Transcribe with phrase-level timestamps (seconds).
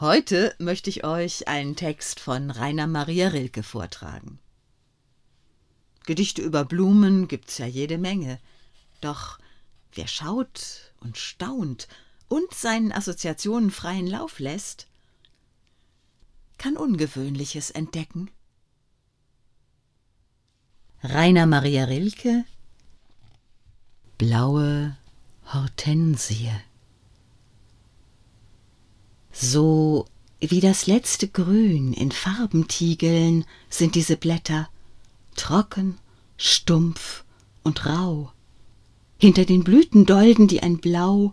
[0.00, 4.38] Heute möchte ich euch einen Text von Rainer Maria Rilke vortragen.
[6.06, 8.40] Gedichte über Blumen gibt's ja jede Menge.
[9.02, 9.38] Doch
[9.92, 11.86] wer schaut und staunt
[12.28, 14.86] und seinen Assoziationen freien Lauf lässt,
[16.56, 18.30] kann Ungewöhnliches entdecken.
[21.02, 22.46] Rainer Maria Rilke
[24.16, 24.96] Blaue
[25.52, 26.52] Hortensie
[29.42, 30.04] So
[30.38, 34.68] wie das letzte Grün in Farbentiegeln sind diese Blätter,
[35.34, 35.96] trocken,
[36.36, 37.24] stumpf
[37.62, 38.32] und rau.
[39.18, 41.32] Hinter den Blütendolden, die ein Blau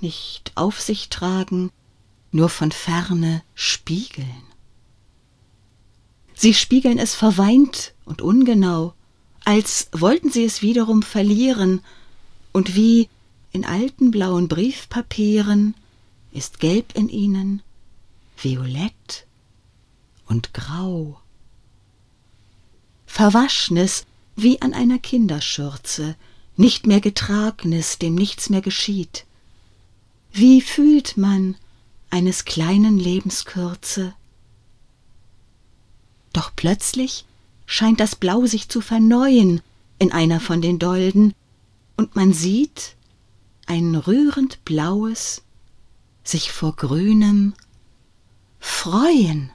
[0.00, 1.70] nicht auf sich tragen,
[2.32, 4.42] nur von ferne spiegeln.
[6.34, 8.94] Sie spiegeln es verweint und ungenau,
[9.44, 11.82] als wollten sie es wiederum verlieren,
[12.52, 13.10] und wie
[13.52, 15.74] in alten blauen Briefpapieren
[16.34, 17.62] ist gelb in ihnen,
[18.36, 19.26] violett
[20.26, 21.20] und grau.
[23.06, 24.04] Verwaschnes
[24.36, 26.16] wie an einer Kinderschürze,
[26.56, 29.24] nicht mehr getragnes, dem nichts mehr geschieht.
[30.32, 31.56] Wie fühlt man
[32.10, 34.14] eines kleinen Lebens Kürze?
[36.32, 37.24] Doch plötzlich
[37.66, 39.62] scheint das Blau sich zu verneuen
[39.98, 41.32] in einer von den Dolden,
[41.96, 42.96] und man sieht
[43.66, 45.42] ein rührend blaues
[46.28, 47.54] sich vor grünem
[48.58, 49.50] freuen.